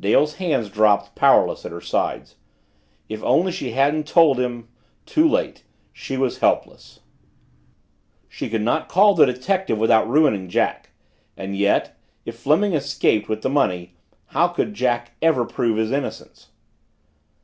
[0.00, 2.34] Dale's hands dropped, powerless, at her sides.
[3.08, 4.66] If only she hadn't told him
[5.06, 5.62] too late!
[5.92, 6.98] she was helpless.
[8.28, 10.90] She could not call the detective without ruining Jack
[11.36, 13.94] and yet, if Fleming escaped with the money
[14.26, 16.48] how could Jack ever prove his innocence?